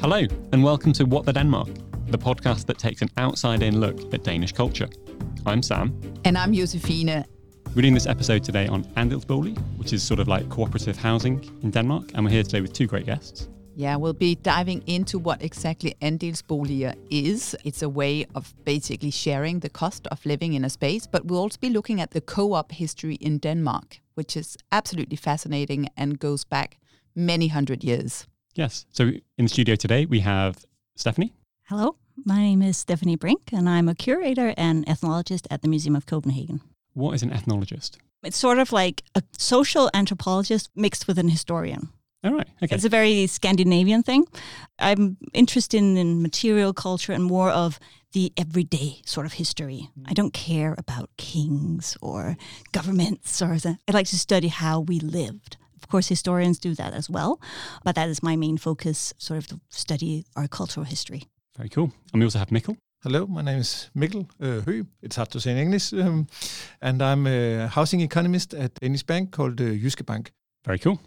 [0.00, 1.70] Hello, and welcome to What the Denmark,
[2.06, 4.88] the podcast that takes an outside in look at Danish culture.
[5.44, 6.00] I'm Sam.
[6.24, 7.24] And I'm Josefina.
[7.74, 11.72] We're doing this episode today on Andelsbolig, which is sort of like cooperative housing in
[11.72, 13.48] Denmark, and we're here today with two great guests.
[13.74, 17.56] Yeah, we'll be diving into what exactly andelsboliger is.
[17.64, 21.40] It's a way of basically sharing the cost of living in a space, but we'll
[21.40, 26.44] also be looking at the co-op history in Denmark, which is absolutely fascinating and goes
[26.44, 26.78] back
[27.16, 28.28] many hundred years.
[28.58, 28.86] Yes.
[28.90, 31.32] So in the studio today, we have Stephanie.
[31.68, 31.94] Hello,
[32.24, 36.06] my name is Stephanie Brink, and I'm a curator and ethnologist at the Museum of
[36.06, 36.60] Copenhagen.
[36.92, 37.98] What is an ethnologist?
[38.24, 41.90] It's sort of like a social anthropologist mixed with an historian.
[42.24, 42.48] All right.
[42.60, 42.74] Okay.
[42.74, 44.26] It's a very Scandinavian thing.
[44.80, 47.78] I'm interested in material culture and more of
[48.12, 49.88] the everyday sort of history.
[49.96, 50.06] Mm.
[50.08, 52.36] I don't care about kings or
[52.72, 55.57] governments or I like to study how we lived.
[55.88, 57.40] Of course, historians do that as well,
[57.82, 61.22] but that is my main focus, sort of to study our cultural history.
[61.56, 61.90] Very cool.
[62.12, 62.76] And we also have Mikkel.
[63.02, 64.86] Hello, my name is Mikkel uh, Høgh.
[65.00, 65.94] It's hard to say in English.
[65.94, 66.26] Um,
[66.82, 70.30] and I'm a housing economist at Danish bank called uh, Jyske Bank.
[70.62, 71.00] Very cool.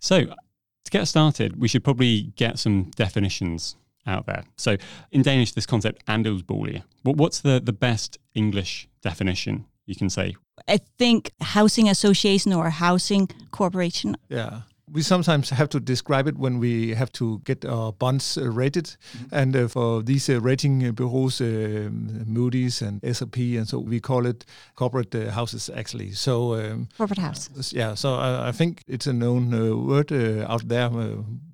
[0.00, 3.74] So, to get started, we should probably get some definitions
[4.06, 4.44] out there.
[4.56, 4.76] So,
[5.10, 6.84] in Danish, this concept andelsbolig.
[7.02, 10.36] What, what's the, the best English definition you can say?
[10.68, 14.16] I think housing association or housing corporation.
[14.28, 14.60] Yeah.
[14.92, 18.84] We sometimes have to describe it when we have to get our bonds uh, rated.
[18.84, 19.34] Mm-hmm.
[19.34, 21.88] And uh, for these uh, rating bureaus, uh,
[22.26, 24.44] Moody's and S&P, and so we call it
[24.74, 26.12] corporate uh, houses actually.
[26.12, 27.72] So um, Corporate house.
[27.72, 30.90] Yeah, so I, I, think it's a known uh, word out there,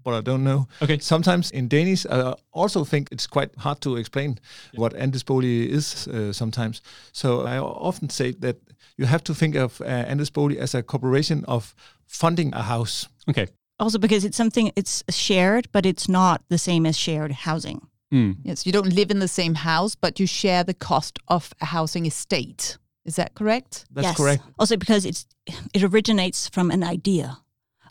[0.05, 0.66] but I don't know.
[0.82, 0.98] Okay.
[0.98, 4.38] Sometimes in Danish, I also think it's quite hard to explain
[4.72, 4.80] yeah.
[4.80, 6.82] what andelsbolig is sometimes.
[7.12, 8.56] So I often say that
[8.96, 11.74] you have to think of uh, andelsbolig as a corporation of
[12.06, 13.08] funding a house.
[13.28, 13.48] Okay.
[13.80, 17.89] Also, because it's something it's shared, but it's not the same as shared housing.
[18.12, 18.36] Mm.
[18.44, 21.67] Yes, you don't live in the same house, but you share the cost of a
[21.67, 22.79] housing estate.
[23.05, 23.85] Is that correct?
[23.90, 24.17] That's yes.
[24.17, 24.42] correct.
[24.58, 25.27] Also, because it's
[25.74, 27.39] it originates from an idea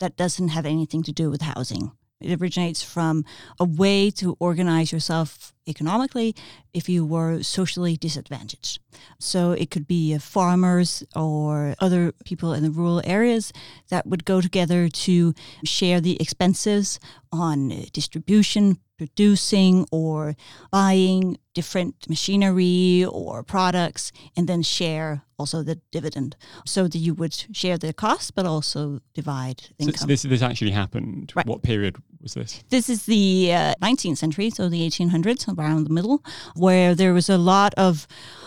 [0.00, 1.92] that doesn't have anything to do with housing.
[2.20, 3.24] It originates from
[3.58, 6.34] a way to organize yourself economically
[6.72, 8.78] if you were socially disadvantaged.
[9.18, 13.52] So it could be uh, farmers or other people in the rural areas
[13.88, 17.00] that would go together to share the expenses
[17.32, 20.34] on uh, distribution, producing or
[20.70, 27.34] buying different machinery or products and then share also the dividend so that you would
[27.52, 29.96] share the cost but also divide income.
[29.96, 31.32] So this, this actually happened.
[31.34, 31.46] Right.
[31.46, 32.64] What period was this?
[32.70, 37.28] This is the uh, 19th century, so the 1800s, around the middle, where there was
[37.28, 38.06] a lot of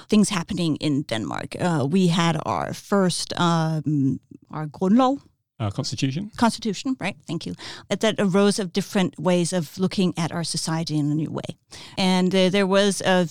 [0.10, 1.56] things happening in Denmark.
[1.60, 4.20] Uh, we had our first, um,
[4.52, 5.22] our Grundlov,
[5.60, 6.32] uh, constitution.
[6.38, 7.16] Constitution, right?
[7.28, 7.56] Thank you.
[7.90, 11.58] That arose of different ways of looking at our society in a new way,
[11.98, 13.28] and uh, there was a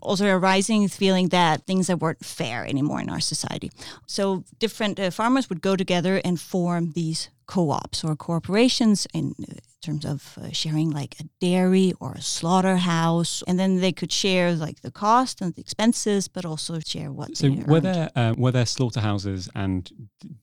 [0.00, 3.70] also a rising feeling that things that weren't fair anymore in our society.
[4.06, 9.54] So different uh, farmers would go together and form these co-ops or corporations in uh,
[9.82, 14.54] terms of uh, sharing like a dairy or a slaughterhouse and then they could share
[14.54, 18.52] like the cost and the expenses but also share what so were there uh, were
[18.52, 19.90] there slaughterhouses and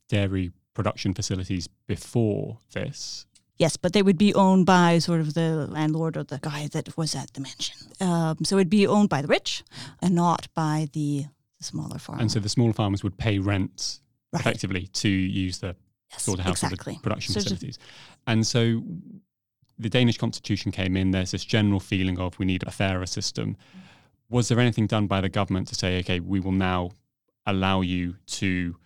[0.10, 3.26] dairy production facilities before this.
[3.58, 6.96] Yes, but they would be owned by sort of the landlord or the guy that
[6.96, 7.76] was at the mansion.
[8.00, 9.62] Um, so it'd be owned by the rich
[10.02, 11.26] and not by the,
[11.58, 12.22] the smaller farmers.
[12.22, 14.00] And so the smaller farmers would pay rent
[14.32, 14.40] right.
[14.40, 15.76] effectively to use the
[16.12, 16.94] yes, slaughterhouse exactly.
[16.94, 17.78] or the production so facilities.
[18.26, 18.82] And so
[19.78, 23.58] the Danish constitution came in, there's this general feeling of we need a fairer system.
[24.30, 26.92] Was there anything done by the government to say, okay, we will now
[27.46, 28.78] allow you to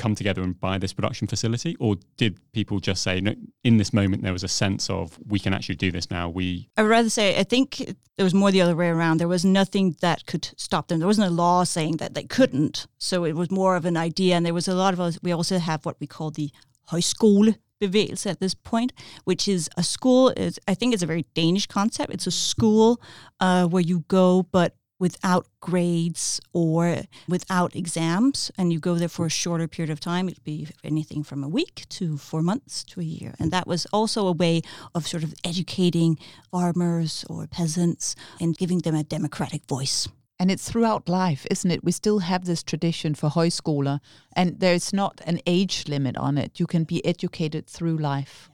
[0.00, 3.92] come together and buy this production facility, or did people just say, no, in this
[3.92, 6.28] moment there was a sense of we can actually do this now?
[6.28, 9.18] We I would rather say I think it was more the other way around.
[9.18, 10.98] There was nothing that could stop them.
[10.98, 12.86] There wasn't a law saying that they couldn't.
[12.98, 15.18] So it was more of an idea, and there was a lot of us.
[15.22, 16.50] We also have what we call the
[16.86, 18.92] high school bevægelse at this point,
[19.24, 20.30] which is a school.
[20.30, 22.12] Is I think it's a very Danish concept.
[22.12, 23.00] It's a school
[23.40, 29.26] uh, where you go, but without grades or without exams, and you go there for
[29.26, 30.28] a shorter period of time.
[30.28, 33.34] It'd be anything from a week to four months to a year.
[33.40, 34.62] And that was also a way
[34.94, 36.18] of sort of educating
[36.52, 40.06] farmers or peasants and giving them a democratic voice.
[40.38, 41.84] And it's throughout life, isn't it?
[41.84, 44.00] We still have this tradition for højskoler,
[44.34, 46.58] and there's not an age limit on it.
[46.58, 48.50] You can be educated through life.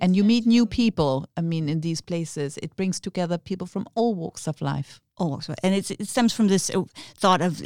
[0.00, 1.28] And you meet new people.
[1.36, 5.30] I mean, in these places, it brings together people from all walks of life all
[5.30, 5.50] walks.
[5.62, 6.82] and it stems from this uh,
[7.16, 7.62] thought of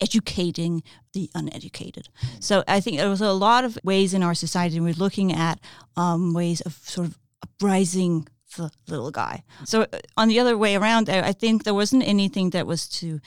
[0.00, 0.82] educating
[1.12, 2.08] the uneducated.
[2.40, 5.60] So I think there was a lot of ways in our society we're looking at
[5.96, 8.26] um, ways of sort of uprising
[8.56, 9.44] the little guy.
[9.64, 12.88] So uh, on the other way around, I I think there wasn't anything that was
[13.00, 13.20] to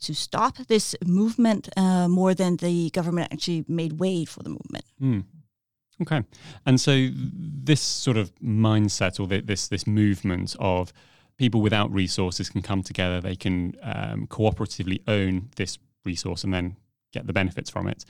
[0.00, 4.84] to stop this movement uh, more than the government actually made way for the movement.
[5.00, 5.24] Mm.
[6.02, 6.22] Okay,
[6.66, 10.92] and so this sort of mindset or this this movement of
[11.36, 16.76] people without resources can come together, they can um, cooperatively own this resource and then
[17.12, 18.04] get the benefits from it.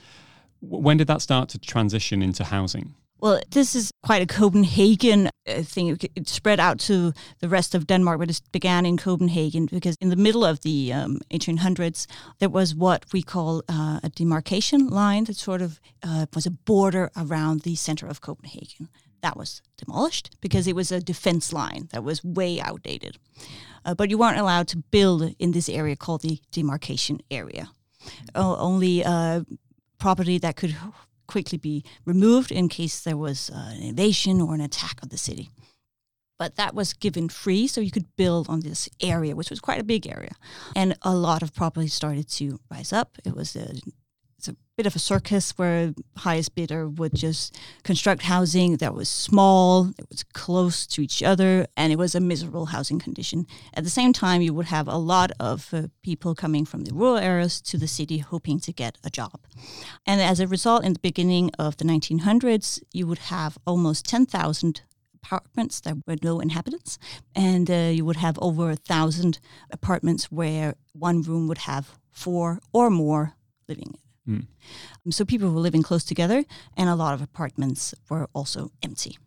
[0.61, 2.95] When did that start to transition into housing?
[3.19, 5.97] Well, this is quite a Copenhagen uh, thing.
[6.15, 10.09] It spread out to the rest of Denmark, but it began in Copenhagen because in
[10.09, 12.07] the middle of the um, 1800s,
[12.39, 16.51] there was what we call uh, a demarcation line that sort of uh, was a
[16.51, 18.89] border around the center of Copenhagen.
[19.21, 23.17] That was demolished because it was a defense line that was way outdated.
[23.85, 27.69] Uh, but you weren't allowed to build in this area called the demarcation area.
[28.35, 29.41] Only uh,
[29.97, 30.75] property that could
[31.27, 35.17] quickly be removed in case there was uh, an invasion or an attack on the
[35.17, 35.49] city.
[36.37, 39.79] But that was given free, so you could build on this area, which was quite
[39.79, 40.33] a big area.
[40.75, 43.17] And a lot of property started to rise up.
[43.23, 43.75] It was a
[44.77, 50.05] bit of a circus where highest bidder would just construct housing that was small, it
[50.09, 53.47] was close to each other, and it was a miserable housing condition.
[53.73, 56.93] At the same time, you would have a lot of uh, people coming from the
[56.93, 59.39] rural areas to the city hoping to get a job.
[60.05, 64.81] And as a result, in the beginning of the 1900s, you would have almost 10,000
[65.13, 66.99] apartments that were no inhabitants,
[67.33, 69.39] and uh, you would have over a thousand
[69.71, 73.35] apartments where one room would have four or more
[73.69, 73.97] living.
[74.27, 74.47] Mm.
[75.09, 76.43] So people were living close together,
[76.75, 79.17] and a lot of apartments were also empty.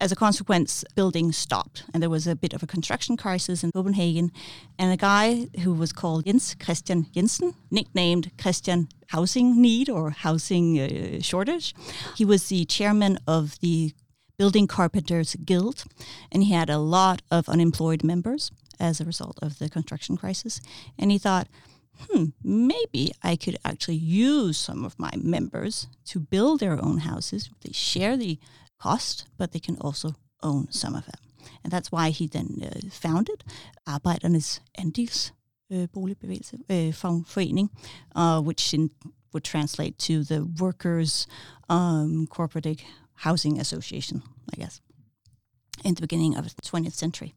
[0.00, 3.72] As a consequence, building stopped, and there was a bit of a construction crisis in
[3.72, 4.30] Copenhagen.
[4.78, 10.78] And a guy who was called Jens Christian Jensen, nicknamed Christian Housing Need or Housing
[10.78, 11.74] uh, Shortage,
[12.14, 13.92] he was the chairman of the
[14.36, 15.84] Building Carpenters Guild,
[16.32, 18.50] and he had a lot of unemployed members
[18.80, 20.60] as a result of the construction crisis.
[20.98, 21.48] And he thought,
[21.98, 27.50] hmm, maybe I could actually use some of my members to build their own houses.
[27.62, 28.38] They share the
[28.78, 31.16] cost, but they can also own some of it.
[31.62, 33.44] And that's why he then uh, founded
[33.86, 35.32] Arbejdernes Andels
[35.70, 37.70] uh, Boligbevægelse Fon- Forening,
[38.14, 38.90] uh, which in,
[39.32, 41.26] would translate to the Workers'
[41.68, 42.28] um,
[43.14, 44.80] Housing Association, I guess,
[45.84, 47.34] in the beginning of the 20th century.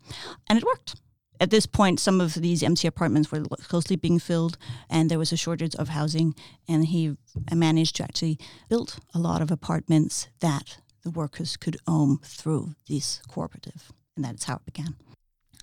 [0.50, 0.96] And it worked
[1.40, 4.58] at this point, some of these empty apartments were closely being filled,
[4.90, 6.36] and there was a shortage of housing.
[6.68, 7.16] And he
[7.54, 8.40] managed to actually
[8.70, 14.46] build a lot of apartments that the workers could own through this cooperative, and that's
[14.46, 14.96] how it began.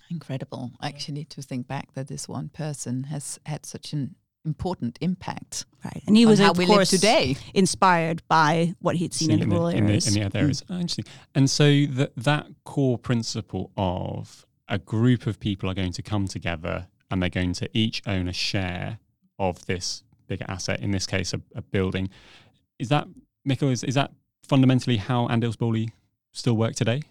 [0.09, 5.65] Incredible, actually, to think back that this one person has had such an important impact.
[5.83, 7.37] Right, and he was how of we live course today.
[7.53, 10.07] inspired by what he'd seen in the rural in, areas.
[10.07, 10.63] in the other areas.
[10.69, 11.05] Oh, interesting.
[11.33, 16.27] And so that that core principle of a group of people are going to come
[16.27, 18.99] together and they're going to each own a share
[19.37, 22.09] of this bigger asset, in this case, a, a building.
[22.79, 23.07] Is that,
[23.47, 24.11] Mikkel, is, is that
[24.43, 25.91] fundamentally how Andelsbolig
[26.31, 27.01] still work today?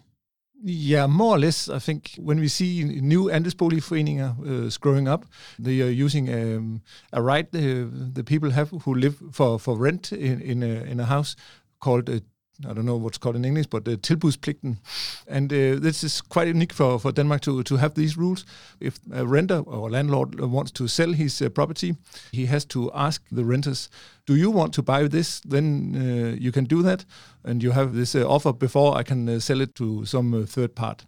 [0.63, 1.69] Yeah, more or less.
[1.69, 5.25] I think when we see new andelsboligforeninger uh, growing up,
[5.59, 6.81] they are using um,
[7.11, 10.99] a right uh, the people have who live for, for rent in in a, in
[10.99, 11.35] a house
[11.79, 12.19] called uh,
[12.63, 14.77] I don't know what's called in English, but uh, tilbudspligten.
[15.27, 18.45] And uh, this is quite unique for, for Denmark to, to have these rules.
[18.79, 21.95] If a renter or landlord wants to sell his uh, property,
[22.31, 23.89] he has to ask the renters,
[24.25, 25.41] do you want to buy this?
[25.41, 27.05] Then uh, you can do that.
[27.45, 30.45] And you have this uh, offer before I can uh, sell it to some uh,
[30.45, 31.05] third part.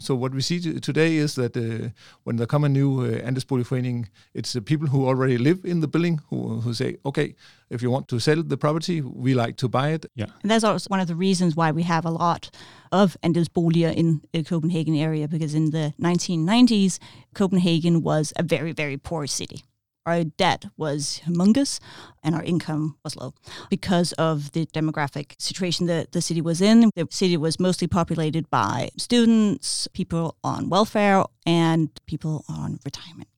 [0.00, 1.88] So what we see t- today is that uh,
[2.24, 5.88] when there come a new uh, andelsboligforening, it's the people who already live in the
[5.88, 7.34] building who, who say, okay,
[7.70, 10.06] if you want to sell the property, we like to buy it.
[10.14, 10.26] Yeah.
[10.42, 12.50] And that's also one of the reasons why we have a lot
[12.92, 16.98] of andelsboliger in the Copenhagen area, because in the 1990s,
[17.34, 19.62] Copenhagen was a very, very poor city.
[20.06, 21.80] Our debt was humongous
[22.22, 23.34] and our income was low
[23.68, 26.90] because of the demographic situation that the city was in.
[26.96, 33.28] The city was mostly populated by students, people on welfare, and people on retirement.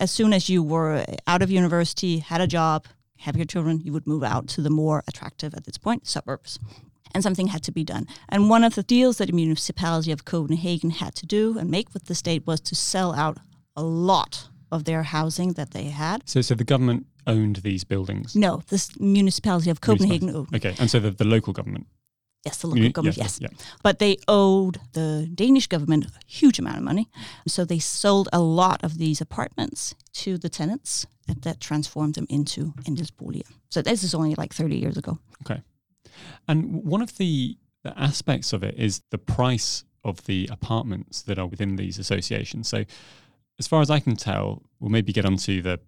[0.00, 2.86] As soon as you were out of university, had a job,
[3.18, 6.58] have your children, you would move out to the more attractive at this point suburbs.
[7.12, 8.06] And something had to be done.
[8.28, 11.92] And one of the deals that the municipality of Copenhagen had to do and make
[11.94, 13.38] with the state was to sell out
[13.74, 16.28] a lot of their housing that they had.
[16.28, 18.34] So, so the government owned these buildings.
[18.34, 20.54] No, the municipality of Copenhagen owned.
[20.54, 21.86] Okay, and so the, the local government.
[22.44, 23.50] Yes, the local Muni- government, yes, yes.
[23.52, 23.66] yeah.
[23.82, 27.10] But they owed the Danish government a huge amount of money.
[27.46, 32.26] So they sold a lot of these apartments to the tenants and that transformed them
[32.30, 33.50] into Andelsboliger.
[33.70, 35.18] So this is only like 30 years ago.
[35.42, 35.62] Okay.
[36.46, 41.38] And one of the, the aspects of it is the price of the apartments that
[41.38, 42.68] are within these associations.
[42.68, 42.84] So,
[43.58, 45.80] as far as I can tell, we'll maybe get onto the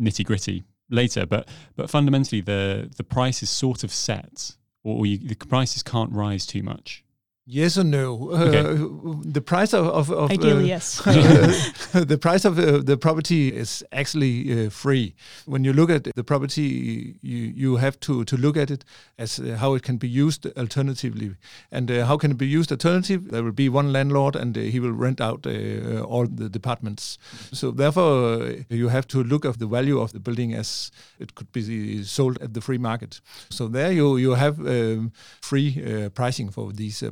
[0.00, 5.18] nitty gritty later, but but fundamentally, the the price is sort of set, or you,
[5.18, 7.04] the prices can't rise too much.
[7.50, 8.30] Yes or no?
[8.30, 8.58] Okay.
[8.60, 11.00] Uh, the price of, of, of Ideally, uh, yes.
[11.94, 15.14] the price of uh, the property is actually uh, free.
[15.46, 18.84] When you look at the property, you you have to to look at it
[19.16, 21.36] as uh, how it can be used alternatively.
[21.72, 23.30] And uh, how can it be used alternative?
[23.30, 27.16] There will be one landlord, and uh, he will rent out uh, all the departments.
[27.52, 31.34] So therefore, uh, you have to look at the value of the building as it
[31.34, 33.22] could be sold at the free market.
[33.48, 37.10] So there you you have um, free uh, pricing for these uh,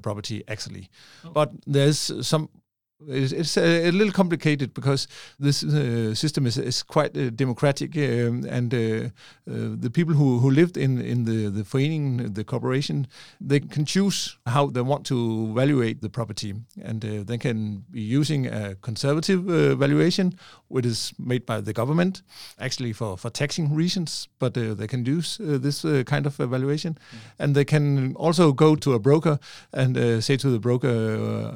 [0.49, 0.91] actually.
[1.25, 1.31] Oh.
[1.31, 2.49] But there's some
[3.09, 5.07] it's, it's a, a little complicated because
[5.39, 10.39] this uh, system is, is quite uh, democratic, um, and uh, uh, the people who,
[10.39, 13.07] who lived in, in the the forening, the corporation,
[13.41, 18.01] they can choose how they want to evaluate the property, and uh, they can be
[18.01, 20.39] using a conservative uh, valuation,
[20.69, 22.23] which is made by the government,
[22.59, 26.41] actually for, for taxing reasons, but uh, they can use uh, this uh, kind of
[26.41, 26.97] evaluation,
[27.39, 29.39] and they can also go to a broker
[29.73, 31.53] and uh, say to the broker.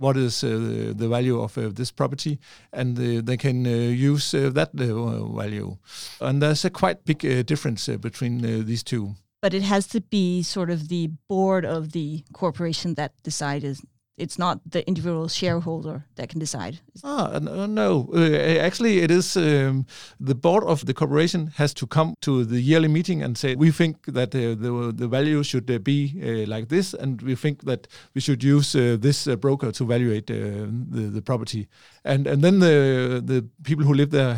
[0.00, 2.38] What is uh, the value of uh, this property,
[2.72, 5.76] and uh, they can uh, use uh, that uh, value.
[6.22, 9.14] And there's a quite big difference between these two.
[9.42, 13.82] but it has to be sort of the board of the corporation that decides.
[14.20, 16.78] It's not the individual shareholder that can decide.
[17.02, 18.10] Ah, uh, no.
[18.12, 19.86] Uh, actually, it is um,
[20.20, 23.70] the board of the corporation has to come to the yearly meeting and say, we
[23.70, 27.64] think that uh, the, the value should uh, be uh, like this, and we think
[27.64, 31.66] that we should use uh, this broker to evaluate the, the property.
[32.04, 34.34] And, and then the, the people who live there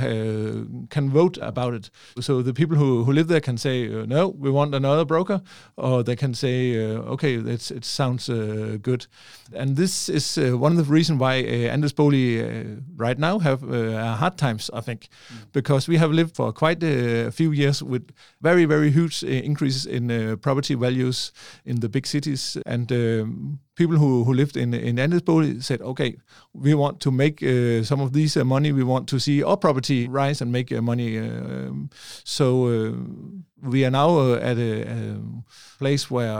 [0.90, 1.90] can vote about it.
[2.20, 5.42] So the people who, who live there can say, no, we want another broker,
[5.76, 9.06] or they can say, okay, it's, it sounds good.
[9.52, 13.62] And this is uh, one of the reasons why uh, Andelsbolig uh, right now have
[13.62, 15.08] uh, hard times, I think,
[15.52, 18.10] because we have lived for quite a few years with
[18.40, 21.32] very, very huge uh, increases in uh, property values
[21.64, 22.56] in the big cities.
[22.66, 26.16] And um, people who, who lived in, in Andels said, okay,
[26.52, 28.72] we want to make uh, some of this uh, money.
[28.72, 31.18] We want to see our property rise and make uh, money.
[31.18, 31.90] Um,
[32.24, 32.92] so uh,
[33.62, 35.20] we are now uh, at a, a
[35.78, 36.34] place where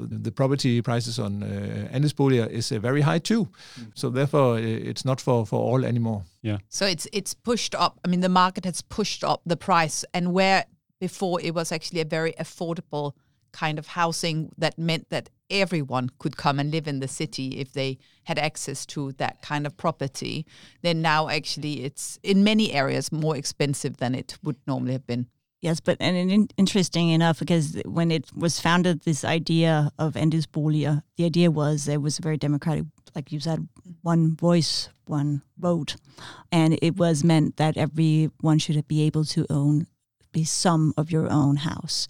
[0.00, 3.48] the property prices on uh, Andels is uh, very high too.
[3.94, 6.22] So therefore, uh, it's not for, for all anymore.
[6.42, 6.58] Yeah.
[6.68, 8.00] So it's it's pushed up.
[8.04, 10.64] I mean, the market has pushed up the price, and where
[11.00, 13.12] before it was actually a very affordable
[13.52, 17.72] kind of housing that meant that everyone could come and live in the city if
[17.72, 20.46] they had access to that kind of property.
[20.82, 25.26] Then now actually it's in many areas more expensive than it would normally have been.
[25.60, 31.02] Yes, but and in, interesting enough, because when it was founded, this idea of Andelsboliger,
[31.16, 32.84] the idea was it was very democratic,
[33.16, 33.66] like you said,
[34.02, 35.96] one voice, one vote,
[36.52, 39.88] and it was meant that everyone should be able to own
[40.30, 42.06] be some of your own house,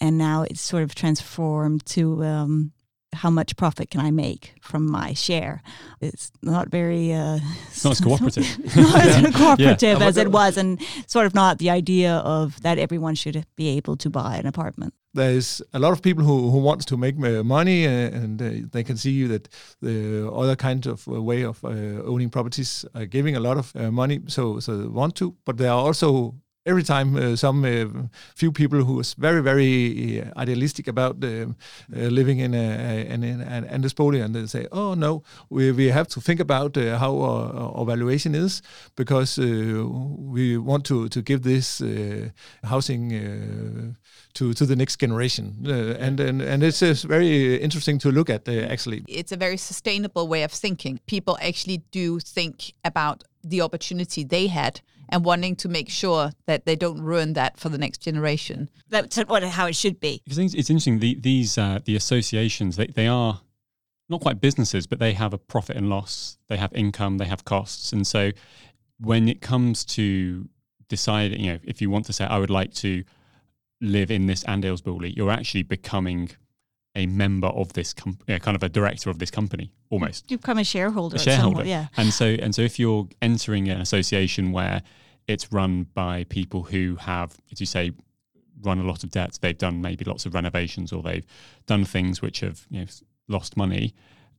[0.00, 2.22] and now it's sort of transformed to.
[2.22, 2.72] Um,
[3.12, 5.62] how much profit can I make from my share?
[6.00, 7.12] It's not very.
[7.12, 7.38] Uh,
[7.70, 8.46] It's not as cooperative.
[8.76, 10.08] not as cooperative Yeah.
[10.08, 13.96] as it was, and sort of not the idea of that everyone should be able
[13.96, 14.92] to buy an apartment.
[15.14, 18.48] there's a lot of people who, who wants to make uh, money uh, and uh,
[18.72, 19.46] they can see that
[19.82, 21.68] the other kind of uh, way of uh,
[22.12, 25.56] owning properties are giving a lot of uh, money so so they want to but
[25.58, 27.86] there are also every time uh, some uh,
[28.34, 31.46] few people who is very very uh, idealistic about uh, uh,
[31.90, 36.08] living in a, a, in an Andelsboli and they say oh no we, we have
[36.08, 38.62] to think about uh, how our, our valuation is
[38.96, 39.84] because uh,
[40.18, 42.28] we want to to give this uh,
[42.64, 43.92] housing uh,
[44.34, 45.64] to to the next generation.
[45.66, 49.02] Uh, and, and and it's uh, very interesting to look at uh, actually.
[49.08, 51.00] It's a very sustainable way of thinking.
[51.06, 56.64] People actually do think about the opportunity they had and wanting to make sure that
[56.64, 58.70] they don't ruin that for the next generation.
[58.88, 60.22] That's what how it should be.
[60.24, 60.98] Because it's interesting.
[60.98, 63.40] The, these uh, the associations they, they are
[64.08, 66.38] not quite businesses, but they have a profit and loss.
[66.48, 67.18] They have income.
[67.18, 67.92] They have costs.
[67.92, 68.30] And so
[68.98, 70.48] when it comes to
[70.88, 73.04] deciding, you know, if you want to say, I would like to
[73.80, 76.30] live in this Andelsboli, you're actually becoming
[76.94, 80.58] a member of this company, kind of a director of this company, almost You become
[80.58, 81.16] a shareholder.
[81.16, 81.64] a shareholder.
[81.64, 81.86] yeah.
[81.96, 84.82] And so and so if you're entering an association where
[85.26, 87.92] it's run by people who have, as you say,
[88.62, 91.24] run a lot of debts, they've done maybe lots of renovations or they've
[91.66, 92.86] done things which have you know,
[93.28, 93.94] lost money,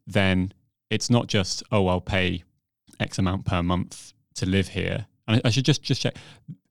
[0.05, 0.53] then
[0.89, 2.43] it's not just oh I'll pay
[3.00, 5.07] X amount per month to live here.
[5.27, 6.15] And I, I should just just check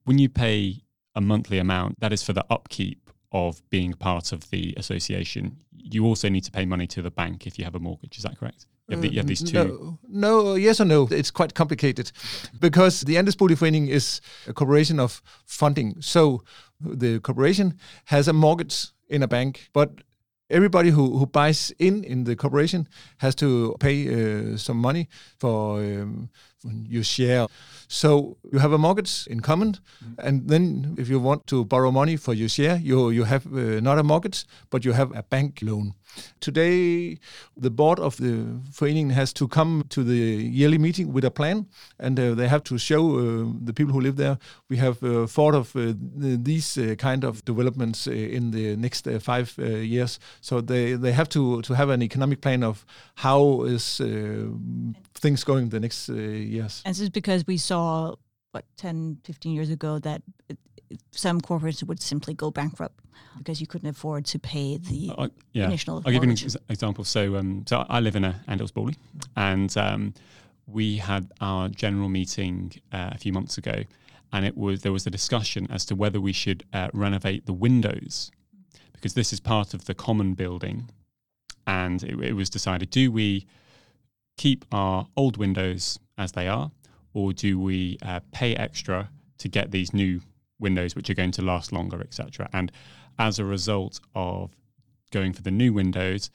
[0.05, 0.83] when you pay
[1.15, 5.57] a monthly amount, that is for the upkeep of being part of the association.
[5.75, 8.17] you also need to pay money to the bank if you have a mortgage.
[8.17, 8.67] Is that correct?
[8.89, 9.55] You have, the, you have these two.
[9.55, 11.09] No, no, yes or no.
[11.11, 12.13] It's quite complicated
[12.61, 16.01] because the Andelsboligforening is a corporation of funding.
[16.01, 16.43] So
[16.81, 20.03] the corporation has a mortgage in a bank, but
[20.51, 25.09] everybody who, who buys in in the corporation has to pay uh, some money
[25.39, 26.29] for um,
[26.65, 27.47] your share.
[27.89, 30.15] So you have a mortgage in common, mm.
[30.19, 33.81] and then if you want to borrow money for your share, you you have uh,
[33.81, 35.95] not a mortgage, but you have a bank loan.
[36.41, 37.19] Today,
[37.57, 41.67] the board of the Forening has to come to the yearly meeting with a plan,
[41.99, 44.39] and uh, they have to show uh, the people who live there
[44.73, 45.93] we have uh, thought of uh,
[46.49, 50.19] these uh, kind of developments uh, in the next five years.
[50.41, 54.01] So they, they have to, to have an economic plan of how is
[55.23, 56.83] things going the next years.
[56.85, 58.17] And this is because we saw,
[58.51, 60.59] what, 10, 15 years ago that it,
[61.13, 63.01] some corporates would simply go bankrupt
[63.39, 65.67] because you couldn't afford to pay the uh, yeah.
[65.67, 66.03] initial.
[66.05, 67.05] I'll give you an ex- example.
[67.05, 68.97] So, um, so I live in a Andelsbolig,
[69.37, 70.13] and um,
[70.67, 73.85] we had our general meeting uh, a few months ago,
[74.33, 77.55] and it was there was a discussion as to whether we should uh, renovate the
[77.55, 78.31] windows
[78.93, 80.91] because this is part of the common building,
[81.67, 83.47] and it, it was decided: do we
[84.37, 86.71] keep our old windows as they are,
[87.15, 90.21] or do we uh, pay extra to get these new
[90.59, 92.49] windows which are going to last longer, etc.
[92.53, 92.73] And
[93.19, 94.51] as a result of
[95.11, 96.31] going for the new windows,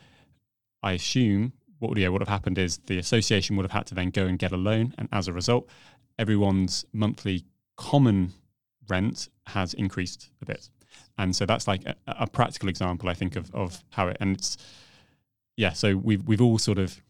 [0.83, 3.95] I assume what would, yeah, what have happened is the association would have had to
[3.95, 5.67] then go and get a loan, and as a result,
[6.17, 8.33] everyone's monthly common
[8.87, 10.69] rent has increased a bit.
[11.17, 14.35] And so that's like a, a practical example, I think, of, of how it and
[14.35, 14.57] it's
[15.55, 15.73] yeah.
[15.73, 17.01] So we've we've all sort of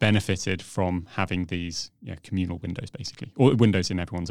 [0.00, 4.30] benefited from having these you know, communal windows, basically, or windows in everyone's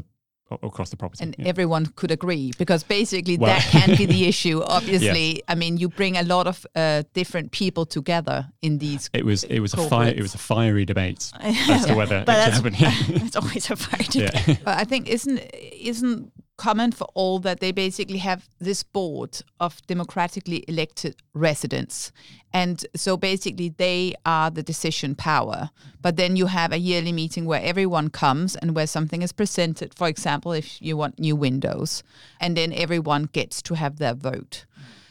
[0.64, 1.24] across the property.
[1.24, 1.48] And yeah.
[1.48, 3.56] everyone could agree because basically well.
[3.56, 4.62] that can be the issue.
[4.64, 5.42] Obviously, yes.
[5.48, 9.10] I mean, you bring a lot of uh, different people together in these.
[9.14, 12.48] It was it was a fire it was a fiery debate as to whether but
[12.48, 13.22] it should happen.
[13.28, 14.48] it's always a fiery debate.
[14.48, 14.56] Yeah.
[14.66, 19.82] But I think isn't isn't common for all that they basically have this board of
[19.88, 22.12] democratically elected residents.
[22.52, 25.70] And so basically they are the decision power.
[26.02, 29.94] But then you have a yearly meeting where everyone comes and where something is presented.
[29.94, 32.04] For example, if you want new windows,
[32.42, 34.66] and then everyone gets to have their vote.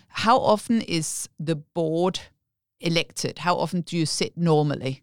[0.08, 2.20] How often is the board
[2.78, 3.38] elected?
[3.38, 5.02] How often do you sit normally?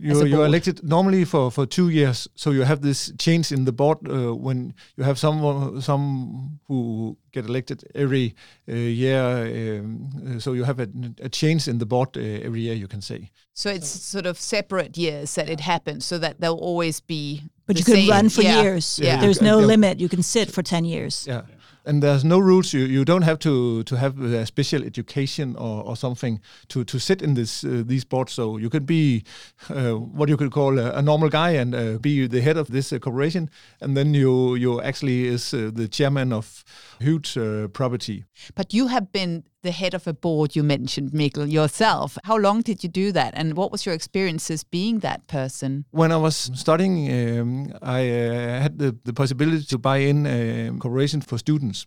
[0.00, 3.72] You're, you're elected normally for, for two years, so you have this change in the
[3.72, 8.36] board uh, when you have someone some who get elected every
[8.68, 9.80] uh, year.
[9.80, 10.88] Um, so you have a,
[11.20, 13.30] a, change in the board uh, every year, you can say.
[13.54, 17.42] So it's sort of separate years that it happens, so that there'll always be.
[17.66, 18.10] But you can same.
[18.10, 18.62] run for yeah.
[18.62, 18.98] years.
[18.98, 19.20] Yeah.
[19.20, 19.98] There's no limit.
[19.98, 21.26] You can sit for ten years.
[21.26, 21.42] Yeah
[21.88, 22.72] and there's no rules.
[22.74, 26.98] You you don't have to to have a special education or, or something to to
[26.98, 28.32] sit in this uh, these boards.
[28.32, 29.24] So you could be
[29.70, 32.68] uh, what you could call a, a normal guy and uh, be the head of
[32.68, 36.64] this uh, corporation, and then you you actually is uh, the chairman of
[37.00, 38.24] huge uh, property.
[38.54, 42.16] But you have been the head of a board you mentioned Mikkel yourself.
[42.24, 45.84] How long did you do that and what was your experiences being that person?
[45.90, 47.48] When i was studying um,
[47.82, 51.86] i uh, had the, the possibility to buy in a corporation for students.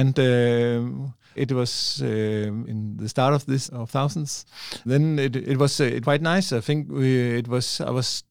[0.00, 0.80] And uh,
[1.44, 4.46] it was uh, in the start of this of thousands.
[4.84, 6.56] Then it, it was uh, quite nice.
[6.58, 8.24] I think we, it was i was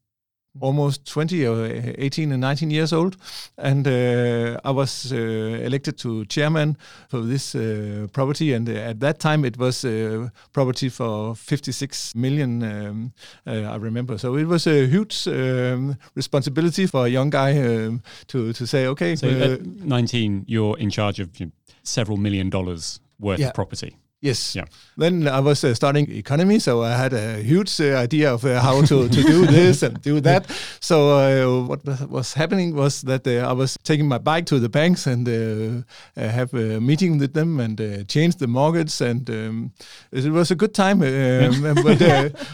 [0.60, 1.66] almost 20 or
[1.98, 3.18] 18 and 19 years old.
[3.58, 6.78] And uh, I was uh, elected to chairman
[7.10, 8.54] for this uh, property.
[8.54, 13.14] And uh, at that time, it was a property for 56 million, um,
[13.48, 14.18] uh, I remember.
[14.18, 18.88] So it was a huge um, responsibility for a young guy um, to, to say,
[18.88, 19.16] okay.
[19.16, 21.52] So at 19, you're in charge of you know,
[21.84, 23.48] several million dollars worth yeah.
[23.48, 23.98] of property.
[24.24, 24.56] Yes.
[24.56, 24.64] Yeah.
[24.96, 28.62] Then I was uh, studying economy, so I had a huge uh, idea of uh,
[28.62, 30.46] how to, to do this and do that.
[30.80, 34.70] So uh, what was happening was that uh, I was taking my bike to the
[34.70, 35.84] banks and uh,
[36.16, 39.72] have a meeting with them and change the mortgage, and um,
[40.12, 41.02] it was a good time.
[41.02, 42.00] Um, but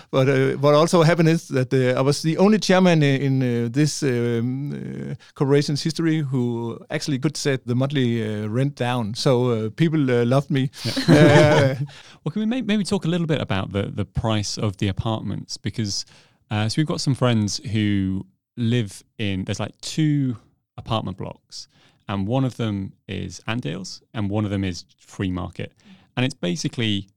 [0.09, 0.27] but
[0.59, 5.83] what also happened is that I was the only chairman in, in this um, corporation's
[5.83, 9.13] history who actually could set the monthly rent down.
[9.13, 10.71] So people loved me.
[11.07, 11.58] Yeah.
[12.23, 15.57] well, can we maybe talk a little bit about the the price of the apartments?
[15.57, 16.05] Because
[16.51, 18.25] uh, so we've got some friends who
[18.57, 20.37] live in there's like two
[20.77, 21.67] apartment blocks
[22.09, 25.71] and one of them is Andels and one of them is free market.
[26.17, 27.07] And it's basically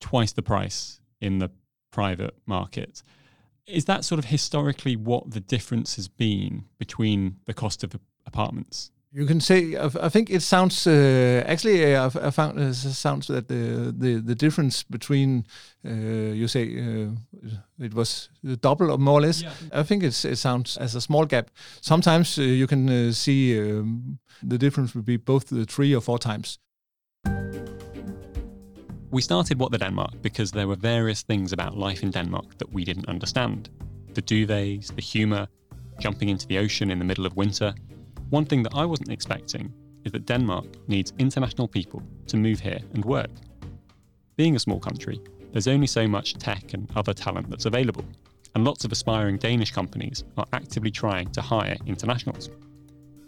[0.00, 1.50] twice the price in the
[1.90, 3.02] private market.
[3.66, 8.92] Is that sort of historically what the difference has been between the cost of apartments
[9.12, 9.76] You can say.
[9.76, 10.86] I think it sounds.
[10.86, 15.46] Uh, actually, uh, I found it sounds that the the, the difference between
[15.84, 17.10] uh, you say uh,
[17.78, 18.28] it was
[18.60, 19.42] double or more or less.
[19.42, 19.52] Yeah.
[19.72, 21.50] I think it's, it sounds as a small gap.
[21.80, 26.02] Sometimes uh, you can uh, see um, the difference would be both the three or
[26.02, 26.58] four times.
[29.10, 32.72] We started What the Denmark because there were various things about life in Denmark that
[32.72, 33.70] we didn't understand.
[34.14, 35.46] The duvets, the humour,
[36.00, 37.74] jumping into the ocean in the middle of winter,
[38.30, 39.72] one thing that I wasn't expecting
[40.04, 43.30] is that Denmark needs international people to move here and work.
[44.36, 45.20] Being a small country,
[45.52, 48.04] there's only so much tech and other talent that's available,
[48.54, 52.50] and lots of aspiring Danish companies are actively trying to hire internationals.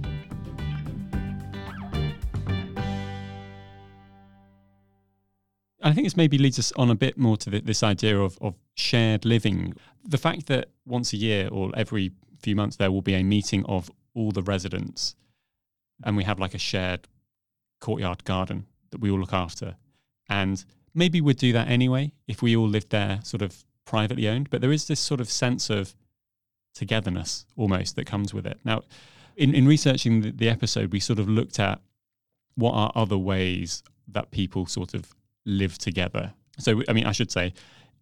[5.83, 8.39] I think this maybe leads us on a bit more to the, this idea of,
[8.41, 9.75] of shared living.
[10.07, 13.65] The fact that once a year or every few months there will be a meeting
[13.67, 15.15] of all the residents
[16.05, 17.09] and we have like a shared
[17.81, 19.77] courtyard garden that we all look after.
[20.29, 20.65] And
[20.95, 24.51] maybe we'd do that anyway if we all lived there sort of privately owned.
[24.51, 25.95] But there is this sort of sense of
[26.75, 28.59] togetherness almost that comes with it.
[28.65, 28.83] Now,
[29.37, 31.81] in, in researching the, the episode, we sort of looked at
[32.55, 35.15] what are other ways that people sort of
[35.47, 36.33] live together.
[36.59, 37.53] So, I mean, I should say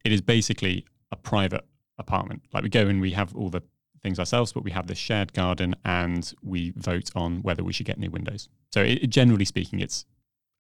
[0.05, 1.65] it is basically a private
[1.99, 2.43] apartment.
[2.53, 3.63] Like we go and we have all the
[4.03, 7.87] things ourselves, but we have this shared garden and we vote on whether we should
[7.87, 8.49] get new windows.
[8.73, 10.05] So, it, generally speaking, it's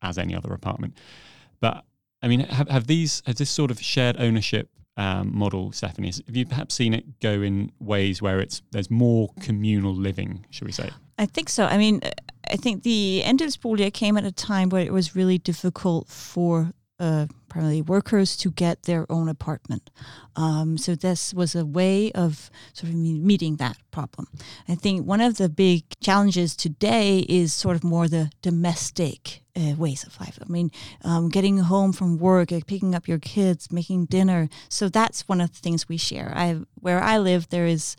[0.02, 0.96] as any other apartment.
[1.60, 1.84] But
[2.22, 6.36] I mean, have, have these, has this sort of shared ownership um, model, Stephanie, have
[6.36, 10.72] you perhaps seen it go in ways where it's there's more communal living, should we
[10.72, 10.90] say?
[11.16, 11.64] I think so.
[11.64, 12.00] I mean,
[12.50, 17.26] I think the Andelsboliger came at a time where it was really difficult for uh,
[17.48, 19.90] primarily workers to get their own apartment.
[20.36, 24.26] Um, so this was a way of sort of meeting that problem.
[24.68, 29.74] I think one of the big challenges today is sort of more the domestic uh,
[29.76, 30.38] ways of life.
[30.42, 30.70] I mean,
[31.02, 34.48] um, getting home from work, uh, picking up your kids, making dinner.
[34.68, 36.32] So that's one of the things we share.
[36.34, 37.96] I where I live, there is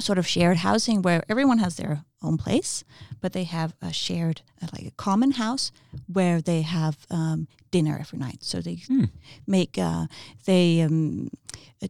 [0.00, 2.84] sort of shared housing where everyone has their own place,
[3.20, 5.70] but they have a shared, uh, like a common house
[6.06, 8.42] where they have um, dinner every night.
[8.42, 9.10] So they mm.
[9.46, 10.06] make, uh,
[10.44, 11.30] they um,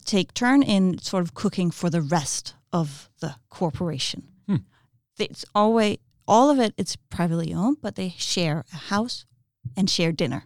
[0.04, 4.28] take turn in sort of cooking for the rest of the corporation.
[4.48, 4.64] Mm.
[5.18, 6.74] It's always all of it.
[6.76, 9.24] It's privately owned, but they share a house
[9.76, 10.44] and share dinner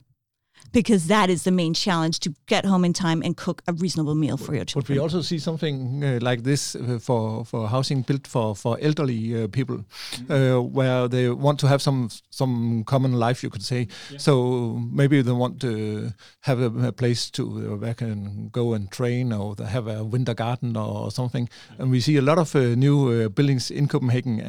[0.72, 4.14] because that is the main challenge to get home in time and cook a reasonable
[4.14, 4.88] meal for your children.
[4.88, 8.78] But we also see something uh, like this uh, for for housing built for for
[8.80, 10.72] elderly uh, people, mm-hmm.
[10.72, 13.88] where they want to have some some common life, you could say.
[14.10, 14.18] Yeah.
[14.18, 18.90] So maybe they want to have a, a place to uh, where can go and
[18.90, 21.48] train, or they have a winter garden or something.
[21.78, 24.40] And we see a lot of uh, new buildings in Copenhagen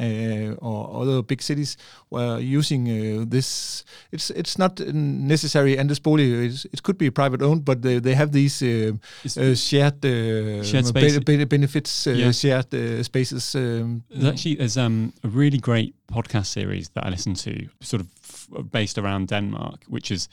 [0.60, 1.76] or other big cities
[2.08, 3.84] where using this.
[4.12, 8.32] It's it's not necessary and this it could be private owned, but they, they have
[8.32, 8.92] these uh,
[9.24, 10.92] uh, shared, uh, shared
[11.24, 12.32] be- benefits, uh, yeah.
[12.32, 13.54] shared uh, spaces.
[13.54, 18.02] Um, there's actually, there's um, a really great podcast series that I listen to, sort
[18.02, 20.28] of based around Denmark, which is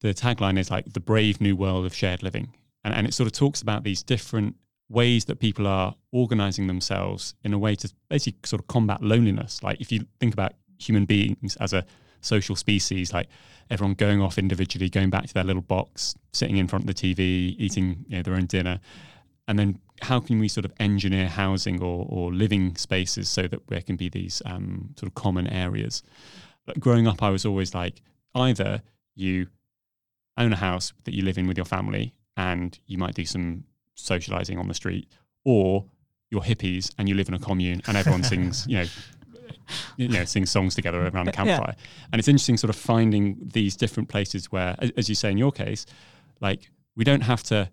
[0.00, 2.54] the tagline is like the brave new world of shared living,
[2.84, 4.56] and and it sort of talks about these different
[4.88, 9.62] ways that people are organizing themselves in a way to basically sort of combat loneliness.
[9.62, 11.84] Like if you think about human beings as a
[12.22, 13.28] social species, like
[13.70, 17.14] everyone going off individually, going back to their little box, sitting in front of the
[17.14, 18.80] TV, eating you know, their own dinner.
[19.46, 23.66] And then how can we sort of engineer housing or, or living spaces so that
[23.68, 26.02] there can be these um, sort of common areas?
[26.64, 28.00] But growing up, I was always like,
[28.34, 28.82] either
[29.14, 29.48] you
[30.38, 33.64] own a house that you live in with your family and you might do some
[33.94, 35.08] socializing on the street,
[35.44, 35.84] or
[36.30, 38.86] you're hippies and you live in a commune and everyone sings, you know,
[39.96, 41.74] you know, sing songs together around a campfire.
[41.76, 41.84] Yeah.
[42.12, 45.52] And it's interesting sort of finding these different places where, as you say in your
[45.52, 45.86] case,
[46.40, 47.70] like we don't have to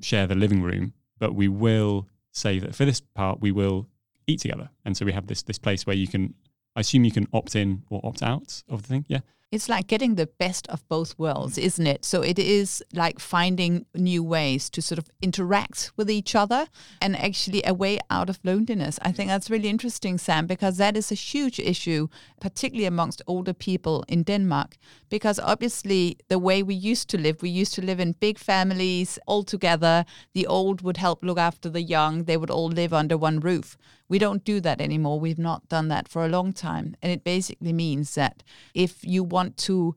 [0.00, 3.88] share the living room, but we will say that for this part, we will
[4.26, 4.70] eat together.
[4.84, 6.34] And so we have this this place where you can,
[6.76, 9.04] I assume you can opt in or opt out of the thing.
[9.08, 9.20] Yeah.
[9.50, 11.62] It's like getting the best of both worlds, mm.
[11.62, 12.04] isn't it?
[12.04, 16.66] So it is like finding new ways to sort of interact with each other
[17.00, 18.98] and actually a way out of loneliness.
[19.02, 22.08] I think that's really interesting, Sam, because that is a huge issue,
[22.40, 24.76] particularly amongst older people in Denmark.
[25.08, 29.18] Because obviously, the way we used to live, we used to live in big families
[29.26, 30.04] all together.
[30.34, 33.78] The old would help look after the young, they would all live under one roof.
[34.08, 35.20] We don't do that anymore.
[35.20, 36.96] We've not done that for a long time.
[37.02, 38.42] And it basically means that
[38.74, 39.94] if you want to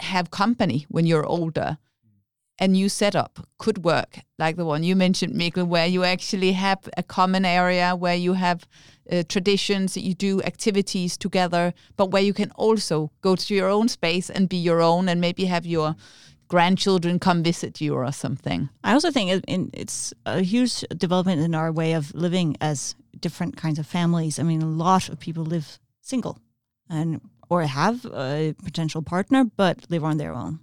[0.00, 1.78] have company when you're older,
[2.60, 6.78] a new setup could work, like the one you mentioned, Mikkel, where you actually have
[6.96, 8.68] a common area where you have
[9.10, 13.88] uh, traditions, you do activities together, but where you can also go to your own
[13.88, 15.96] space and be your own and maybe have your
[16.48, 18.68] grandchildren come visit you or something.
[18.84, 23.78] I also think it's a huge development in our way of living as different kinds
[23.78, 24.38] of families.
[24.38, 26.38] I mean, a lot of people live single
[26.88, 30.60] and or have a potential partner but live on their own.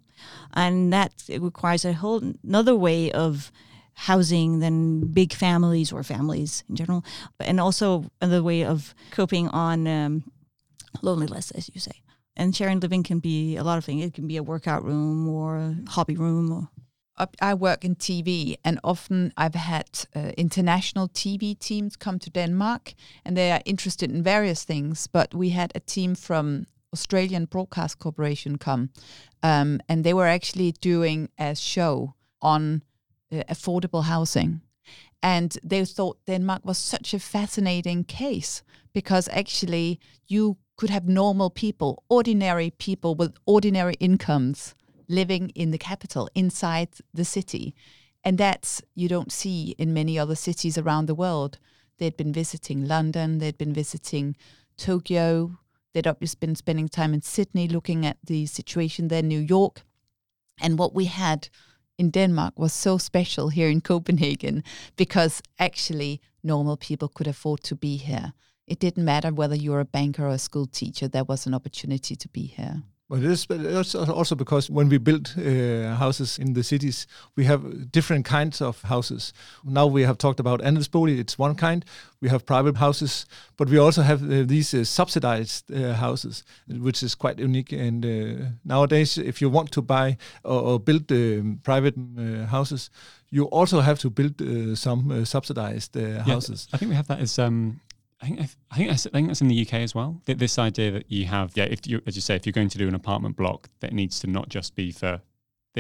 [0.54, 3.52] And that it requires a whole another way of
[3.94, 7.04] housing than big families or families in general,
[7.40, 10.32] and also another way of coping on um,
[11.02, 12.04] loneliness, as you say.
[12.36, 14.06] And sharing living can be a lot of things.
[14.06, 16.70] It can be a workout room or a hobby room or
[17.42, 22.94] I work in TV, and often I've had uh, international TV teams come to Denmark,
[23.26, 25.08] and they are interested in various things.
[25.08, 28.90] But we had a team from Australian Broadcast Corporation come,
[29.42, 32.84] um, and they were actually doing a show on
[33.32, 34.62] uh, affordable housing.
[35.24, 38.62] And they thought Denmark was such a fascinating case
[38.94, 44.76] because actually you could have normal people, ordinary people with ordinary incomes
[45.08, 47.76] living in the capital, inside the city.
[48.24, 51.60] And that's you don't see in many other cities around the world.
[51.98, 54.36] They'd been visiting London, they'd been visiting
[54.78, 55.58] Tokyo,
[55.94, 59.84] they'd obviously been spending time in Sydney looking at the situation there, New York.
[60.60, 61.50] And what we had
[61.98, 64.64] in Denmark was so special here in Copenhagen
[64.96, 68.34] because actually normal people could afford to be here.
[68.68, 71.54] It didn't matter whether you were a banker or a school teacher, there was an
[71.54, 72.84] opportunity to be here.
[73.10, 77.90] But it is also because when we build uh, houses in the cities, we have
[77.90, 79.34] different kinds of houses.
[79.64, 81.86] Now we have talked about andelsbolig, it's one kind.
[82.22, 87.02] We have private houses, but we also have uh, these uh, subsidized uh, houses, which
[87.02, 87.72] is quite unique.
[87.72, 92.90] And uh, nowadays, if you want to buy or, or build um, private uh, houses,
[93.30, 94.42] you also have to build
[94.78, 96.68] some subsidized houses.
[96.70, 97.82] Yeah, I think we have that as um,
[98.22, 98.40] I think
[98.72, 100.22] I think that's, I think that's in the UK as well.
[100.26, 102.78] This idea that you have, yeah, if you as you say, if you're going to
[102.78, 105.22] do an apartment block, that needs to not just be for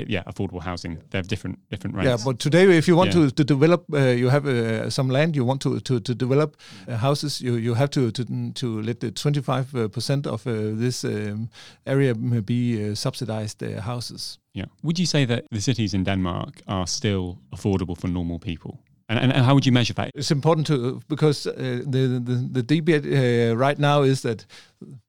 [0.07, 0.99] yeah, affordable housing.
[1.09, 2.07] They have different different rates.
[2.07, 3.25] Yeah, but today, if you want yeah.
[3.25, 5.35] to, to develop, uh, you have uh, some land.
[5.35, 6.55] You want to to, to develop
[6.87, 7.41] uh, houses.
[7.41, 11.03] You you have to to, to let the twenty five uh, percent of uh, this
[11.03, 11.49] um,
[11.85, 14.39] area be uh, subsidized houses.
[14.53, 14.65] Yeah.
[14.83, 18.79] Would you say that the cities in Denmark are still affordable for normal people?
[19.09, 20.11] And, and, and, how would you measure that?
[20.15, 21.53] It's important to because uh,
[21.85, 24.45] the, the, the debate uh, right now is that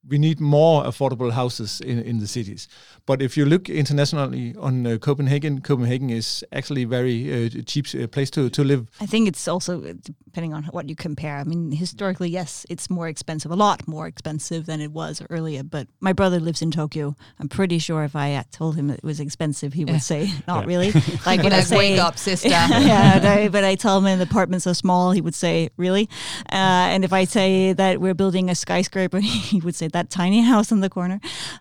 [0.08, 2.68] we need more affordable houses in, in the cities.
[3.06, 7.86] But if you look internationally on uh, Copenhagen, Copenhagen is actually a very uh, cheap
[7.94, 8.88] uh, place to, to live.
[9.00, 9.94] I think it's also
[10.38, 11.36] depending on what you compare.
[11.36, 15.62] I mean, historically, yes, it's more expensive, a lot more expensive than it was earlier.
[15.62, 17.16] But my brother lives in Tokyo.
[17.40, 20.12] I'm pretty sure if I told him it was expensive, he would yeah.
[20.12, 20.66] say, "Not yeah.
[20.66, 20.92] really."
[21.26, 24.72] Like when I say, "Wake up, sister." yeah, but I tell him an apartment's so
[24.72, 26.08] small, he would say, "Really?"
[26.52, 29.18] Uh, and if I say that we're building a skyscraper,
[29.52, 31.20] he would say that tiny house in the corner.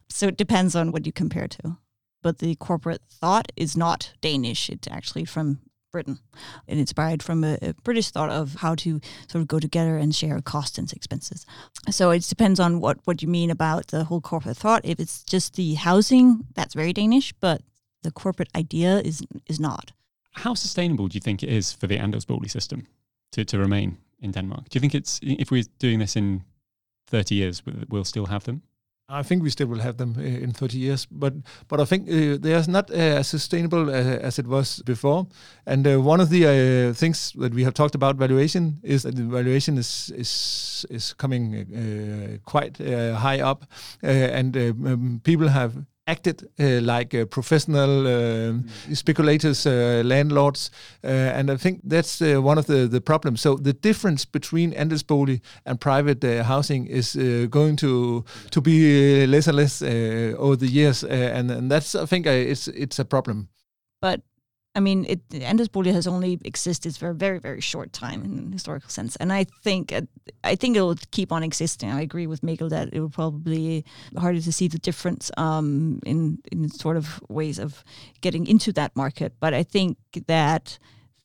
[0.09, 1.77] So it depends on what you compare to.
[2.23, 4.69] But the corporate thought is not Danish.
[4.69, 5.59] It's actually from
[5.91, 6.19] Britain
[6.67, 10.13] and inspired from a, a, British thought of how to sort of go together and
[10.13, 11.45] share costs and expenses.
[11.89, 14.81] So it depends on what, what you mean about the whole corporate thought.
[14.83, 17.61] If it's just the housing, that's very Danish, but
[18.03, 19.91] the corporate idea is is not.
[20.31, 22.87] How sustainable do you think it is for the Andelsbolig system
[23.31, 24.69] to, to remain in Denmark?
[24.69, 26.43] Do you think it's if we're doing this in
[27.07, 28.61] 30 years, we'll still have them?
[29.09, 31.33] I think we still will have them uh, in 30 years, but
[31.69, 35.27] but I think uh, they are not uh, as sustainable uh, as it was before.
[35.65, 39.15] And uh, one of the uh, things that we have talked about valuation is that
[39.15, 43.65] the valuation is is is coming quite high up,
[44.01, 48.95] and um, people have acted uh, like uh, professional uh, mm.
[48.95, 50.71] speculators, uh, landlords,
[51.03, 53.41] uh, and I think that's uh, one of the, the problems.
[53.41, 57.15] So the difference between andelsbolig and private housing is
[57.49, 62.25] going to to be less and less over the years, and, and that's I think
[62.25, 63.49] it's it's a problem.
[64.01, 64.21] But
[64.75, 68.89] I mean, it, Andelsbolig has only existed for a very, very short time in historical
[68.89, 70.01] sense, and I think uh,
[70.43, 71.89] I think it will keep on existing.
[71.89, 73.83] I agree with Mikkel that it will probably
[74.15, 77.83] harder to see the difference um, in in sort of ways of
[78.21, 79.33] getting into that market.
[79.39, 80.77] But I think that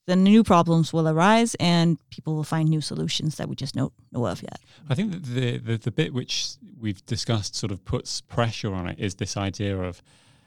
[0.07, 3.93] the new problems will arise, and people will find new solutions that we just don't
[4.13, 4.61] know of yet.
[4.89, 8.89] I think that the, the the bit which we've discussed sort of puts pressure on
[8.89, 10.03] it is this idea of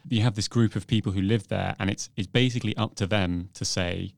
[0.07, 3.07] you have this group of people who live there, and it's it's basically up to
[3.07, 4.13] them to say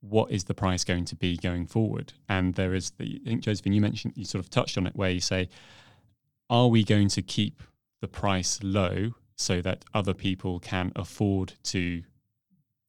[0.00, 2.12] what is the price going to be going forward.
[2.28, 4.96] And there is the I think Josephine, you mentioned you sort of touched on it
[4.96, 5.48] where you say,
[6.48, 7.62] are we going to keep
[8.00, 12.02] the price low so that other people can afford to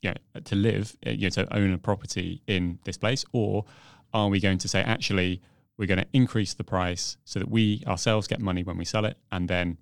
[0.02, 3.66] you know, to live, uh, you know, to own a property in this place, or
[4.14, 5.42] are we going to say actually
[5.78, 9.06] we're going to increase the price so that we ourselves get money when we sell
[9.06, 9.78] it, and then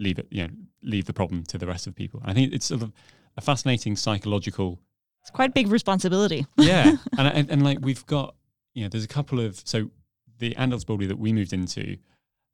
[0.00, 0.50] leave it, you know,
[0.82, 2.20] leave the problem to the rest of people.
[2.24, 2.92] I think it's sort of
[3.36, 4.80] a fascinating psychological.
[5.22, 6.46] It's quite big responsibility.
[6.56, 8.34] yeah, and, and and like we've got,
[8.74, 9.90] you know, there's a couple of so
[10.38, 11.98] the Andelsbolig that we moved into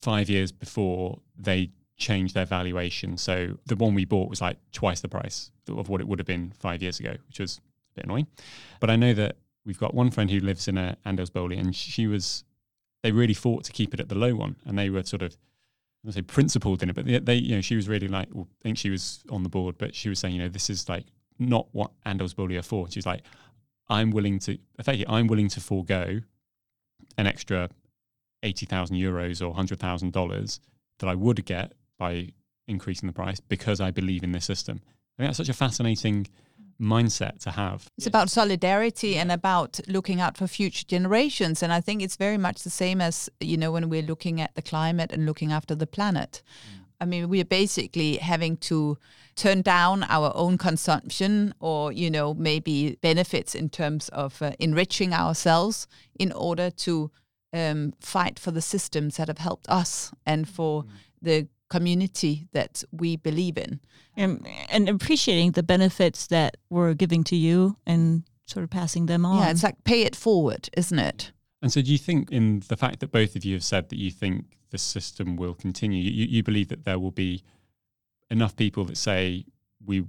[0.02, 3.16] five years before they changed their valuation.
[3.16, 6.26] So the one we bought was like twice the price of what it would have
[6.26, 7.58] been five years ago, which was
[7.92, 8.26] a bit annoying.
[8.80, 12.06] But I know that we've got one friend who lives in a Andelsbolig, and she
[12.06, 12.44] was
[13.02, 15.36] they really fought to keep it at the low one, and they were sort of
[16.06, 18.48] I say principled in it, but they, they, you know, she was really like, well,
[18.60, 20.88] I think she was on the board, but she was saying, you know, this is
[20.88, 21.06] like
[21.38, 22.90] not what Andelsbolig are for.
[22.90, 23.22] She's like,
[23.88, 26.20] I'm willing to, effectively, I'm willing to forego
[27.18, 27.70] an extra
[28.42, 30.60] 80,000 euros or $100,000
[30.98, 32.30] that I would get by
[32.68, 34.80] increasing the price because I believe in this system.
[34.84, 36.26] I think that's such a fascinating
[36.80, 37.90] mindset to have.
[37.96, 41.62] It's about solidarity and about looking out for future generations.
[41.62, 44.54] And I think it's very much the same as, you know, when we're looking at
[44.54, 46.42] the climate and looking after the planet.
[46.44, 46.84] Mm.
[47.00, 48.98] I mean, we are basically having to
[49.34, 55.12] turn down our own consumption or, you know, maybe benefits in terms of uh, enriching
[55.12, 55.86] ourselves
[56.18, 57.10] in order to
[57.52, 60.88] um, fight for the systems that have helped us and for mm.
[61.20, 63.80] the community that we believe in.
[64.16, 69.26] And, and appreciating the benefits that we're giving to you and sort of passing them
[69.26, 69.38] on.
[69.38, 71.32] Yeah, it's like pay it forward, isn't it?
[71.62, 73.98] And so, do you think, in the fact that both of you have said that
[73.98, 77.42] you think the system will continue, you, you believe that there will be
[78.30, 79.44] enough people that say
[79.84, 80.04] we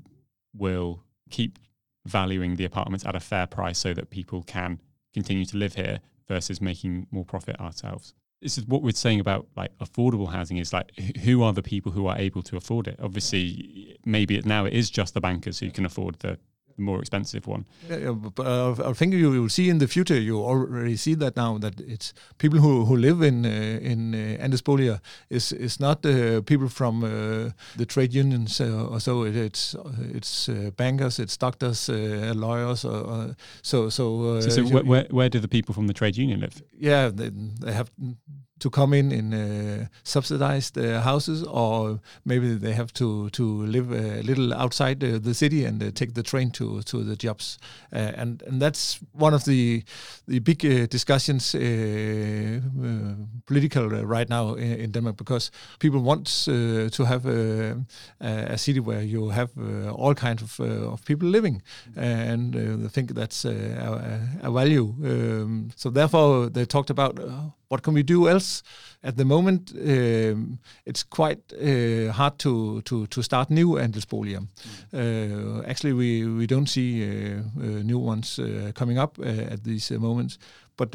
[0.55, 1.59] will keep
[2.05, 4.79] valuing the apartments at a fair price so that people can
[5.13, 8.13] continue to live here versus making more profit ourselves?
[8.41, 10.91] This is what we're saying about like affordable housing is like
[11.23, 12.99] who are the people who are able to afford it?
[13.01, 16.37] Obviously maybe now it is just the bankers who can afford the
[16.77, 17.65] the more expensive one.
[17.89, 20.19] Yeah, but uh, I think you will see in the future.
[20.19, 24.45] You already see that now that it's people who, who live in uh, in uh,
[24.45, 29.23] Andelsbolig is is not uh, people from uh, the trade unions uh, or so.
[29.23, 29.75] It, it's
[30.13, 32.81] it's uh, bankers, it's doctors, lawyers.
[32.81, 33.89] so so.
[33.89, 36.61] so, so where, where, where do the people from the trade union live?
[36.79, 37.91] Yeah, they, they have
[38.59, 43.91] to come in in uh, subsidized uh, houses, or maybe they have to to live
[43.91, 47.57] a little outside uh, the city and uh, take the train to to the jobs.
[47.93, 49.83] Uh, and and that's one of the
[50.27, 51.51] the big uh, discussions
[53.45, 57.77] political right now in, in, Denmark because people want to have a,
[58.19, 59.49] a, city where you have
[59.91, 61.61] all kinds of, of people living,
[61.95, 64.93] and they think that's a, a, value.
[65.03, 67.19] Um, so therefore, they talked about
[67.69, 68.46] what can we do else?
[69.03, 74.47] At the moment, um, it's quite uh, hard to, to, to start new andelsboliger.
[74.91, 75.61] Mm.
[75.61, 77.41] Uh, actually, we, we don't see uh,
[77.83, 80.39] new ones uh, coming up uh, at these moments,
[80.77, 80.91] but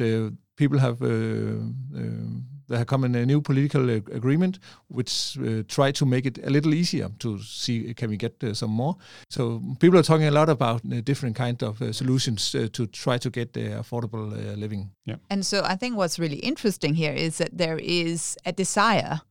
[0.55, 6.05] people have um, there have come in a new political agreement which uh, try to
[6.05, 8.95] make it a little easier to see can we get uh, some more.
[9.29, 12.87] So people are talking a lot about uh, different kind of uh, solutions uh, to
[12.87, 14.91] try to get affordable uh, living.
[15.05, 15.17] Yeah.
[15.29, 19.21] And so I think what's really interesting here is that there is a desire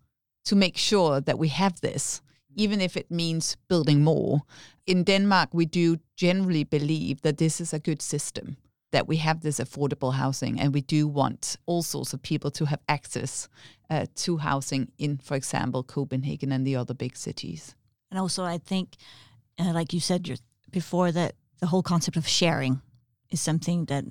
[0.44, 2.22] to make sure that we have this
[2.54, 4.42] even if it means building more.
[4.86, 8.56] In Denmark, we do generally believe that this is a good system
[8.92, 12.66] that we have this affordable housing and we do want all sorts of people to
[12.66, 13.48] have access
[13.90, 17.74] uh, to housing in, for example, Copenhagen and the other big cities.
[18.10, 18.96] And also, I think,
[19.58, 20.38] uh, like you said
[20.70, 22.80] before, that the whole concept of sharing
[23.30, 24.04] is something that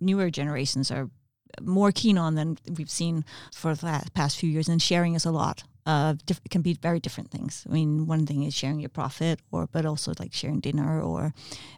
[0.00, 1.10] newer generations are
[1.60, 3.24] more keen on than we've seen
[3.54, 4.68] for the past few years.
[4.68, 7.64] And sharing is a lot uh, diff- can be very different things.
[7.68, 11.32] I mean, one thing is sharing your profit, or but also like sharing dinner or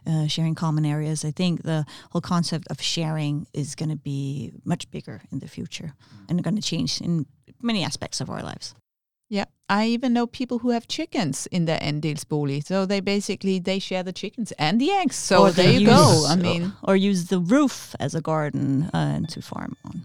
[0.05, 1.23] uh, sharing common areas.
[1.23, 5.47] I think the whole concept of sharing is going to be much bigger in the
[5.47, 5.93] future
[6.27, 7.25] and going to change in
[7.61, 8.75] many aspects of our lives.
[9.31, 12.65] Yeah, I even know people who have chickens in their andelsbolig.
[12.65, 15.15] So they basically they share the chickens and the eggs.
[15.15, 16.25] So Or there they you go.
[16.27, 20.03] I mean, or use the roof as a garden uh, and to farm on.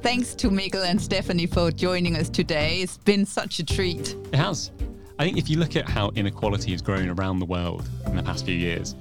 [0.00, 2.80] thanks to Mikkel and Stephanie for joining us today.
[2.80, 4.14] It's been such a treat.
[4.32, 4.70] It has.
[5.18, 8.22] I think if you look at how inequality has grown around the world in the
[8.22, 8.94] past few years,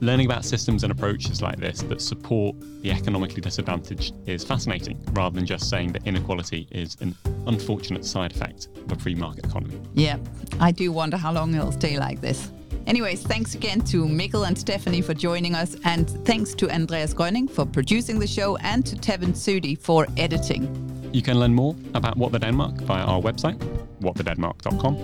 [0.00, 5.34] learning about systems and approaches like this that support the economically disadvantaged is fascinating, rather
[5.34, 7.14] than just saying that inequality is an
[7.46, 9.80] unfortunate side effect of a free market economy.
[9.94, 10.18] Yeah,
[10.58, 12.50] I do wonder how long it'll stay like this.
[12.86, 17.48] Anyways, thanks again to Mikkel and Stephanie for joining us, and thanks to Andreas Gröning
[17.48, 20.68] for producing the show and to Tevin Sudi for editing.
[21.12, 23.58] You can learn more about What the Denmark via our website,
[24.00, 24.96] whatthedenmark.com,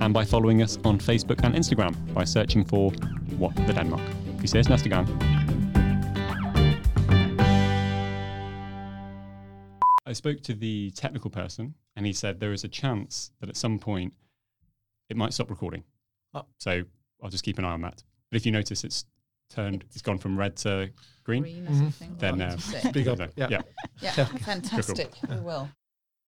[0.00, 2.90] and by following us on Facebook and Instagram by searching for
[3.38, 4.02] What the Denmark.
[4.40, 5.08] Vi ses næste gang.
[10.06, 13.56] I spoke to the technical person and he said there is a chance that at
[13.56, 14.12] some point
[15.10, 15.84] it might stop recording.
[16.34, 16.42] Oh.
[16.58, 16.82] So
[17.22, 18.02] I'll just keep an eye on that.
[18.30, 19.04] But if you notice it's
[19.54, 20.90] turned, it's gone from red to
[21.24, 22.18] green, Green or Mhm.
[22.18, 22.80] then What uh, to say.
[22.88, 23.18] Speak up.
[23.18, 23.48] so, Yeah.
[23.50, 23.62] yeah.
[24.00, 25.12] Yeah, fantastic.
[25.28, 25.68] We will.